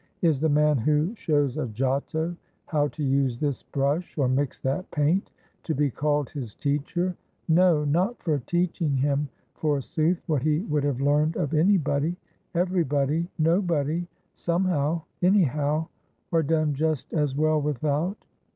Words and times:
Is 0.23 0.39
the 0.39 0.49
man 0.49 0.79
who 0.79 1.13
shows 1.13 1.57
a 1.59 1.67
Giotto 1.67 2.35
how 2.65 2.87
to 2.87 3.03
use 3.03 3.37
this 3.37 3.61
brush, 3.61 4.17
or 4.17 4.27
mix 4.27 4.59
that 4.61 4.89
paint, 4.89 5.29
to 5.61 5.75
be 5.75 5.91
called 5.91 6.31
his 6.31 6.55
teacher? 6.55 7.15
No, 7.47 7.85
not 7.85 8.17
for 8.17 8.39
teaching 8.39 8.95
him, 8.97 9.29
forsooth, 9.53 10.19
what 10.25 10.41
he 10.41 10.61
would 10.61 10.83
have 10.85 11.01
learned 11.01 11.35
of 11.35 11.53
anybody, 11.53 12.15
everybody, 12.55 13.27
nobody, 13.37 14.07
somehow, 14.33 15.03
anyhow, 15.21 15.85
or 16.31 16.41
done 16.41 16.73
just 16.73 17.13
as 17.13 17.35
well 17.35 17.61
without. 17.61 18.25